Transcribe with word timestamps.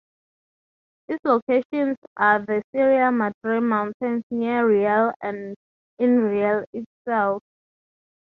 Its 1.09 1.23
locations 1.25 1.95
are 2.17 2.39
the 2.47 2.63
Sierra 2.71 3.11
Madre 3.11 3.59
mountains 3.61 4.23
near 4.31 4.67
Real 4.67 5.13
and 5.21 5.55
in 5.99 6.17
Real 6.23 6.65
itself. 6.73 7.39